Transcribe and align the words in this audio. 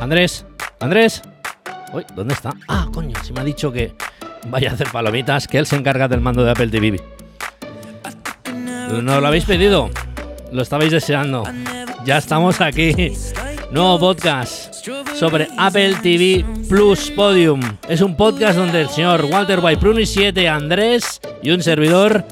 Andrés, 0.00 0.46
Andrés. 0.80 1.22
Uy, 1.92 2.04
¿dónde 2.14 2.34
está? 2.34 2.54
Ah, 2.68 2.86
coño, 2.92 3.16
si 3.22 3.32
me 3.32 3.40
ha 3.40 3.44
dicho 3.44 3.72
que 3.72 3.94
vaya 4.48 4.70
a 4.70 4.74
hacer 4.74 4.88
palomitas, 4.90 5.48
que 5.48 5.58
él 5.58 5.66
se 5.66 5.76
encarga 5.76 6.08
del 6.08 6.20
mando 6.20 6.44
de 6.44 6.50
Apple 6.50 6.68
TV. 6.68 7.02
¿No 9.02 9.20
lo 9.20 9.26
habéis 9.26 9.44
pedido? 9.44 9.90
Lo 10.52 10.62
estabais 10.62 10.90
deseando. 10.90 11.44
Ya 12.04 12.18
estamos 12.18 12.60
aquí. 12.60 13.12
Nuevo 13.70 13.98
podcast 13.98 14.74
sobre 15.14 15.48
Apple 15.58 15.96
TV 16.02 16.44
Plus 16.68 17.10
Podium. 17.10 17.60
Es 17.86 18.00
un 18.00 18.16
podcast 18.16 18.56
donde 18.56 18.80
el 18.82 18.88
señor 18.88 19.26
Walter 19.26 19.60
White, 19.62 19.80
Pruni 19.80 20.06
7, 20.06 20.48
Andrés 20.48 21.20
y 21.42 21.50
un 21.50 21.62
servidor 21.62 22.24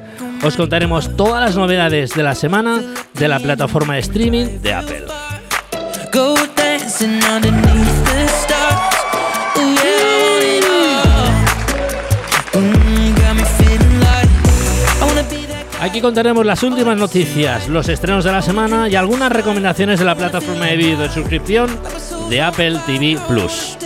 os 0.43 0.57
contaremos 0.57 1.15
todas 1.17 1.43
las 1.43 1.57
novedades 1.57 2.15
de 2.15 2.23
la 2.23 2.35
semana 2.35 2.83
de 3.15 3.29
la 3.29 3.39
plataforma 3.39 3.95
de 3.95 4.01
streaming 4.01 4.61
de 4.63 4.73
Apple. 4.73 5.05
Aquí 15.81 16.01
contaremos 16.01 16.47
las 16.47 16.63
últimas 16.63 16.97
noticias, 16.97 17.69
los 17.69 17.89
estrenos 17.91 18.25
de 18.25 18.33
la 18.33 18.41
semana 18.41 18.89
y 18.89 18.97
algunas 18.97 19.31
recomendaciones 19.31 19.99
de 19.99 20.07
la 20.07 20.15
plataforma 20.15 20.65
de 20.67 20.77
vídeo 20.77 20.97
de 20.97 21.11
suscripción 21.11 21.69
de 22.31 22.41
Apple 22.41 22.81
TV 22.87 23.19
Plus. 23.29 23.77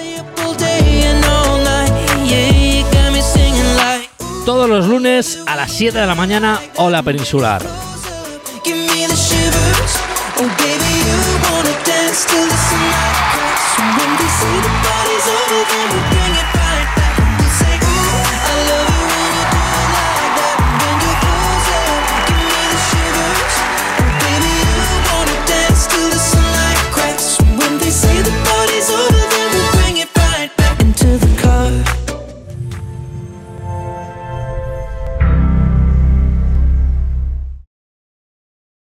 Todos 4.47 4.69
los 4.69 4.87
lunes 4.87 5.43
a 5.47 5.57
las 5.57 5.73
7 5.73 5.99
de 5.99 6.07
la 6.07 6.15
mañana, 6.15 6.61
hola 6.77 7.03
peninsular. 7.03 7.61
Still 12.13 12.43
to 12.43 12.51
the. 12.51 13.40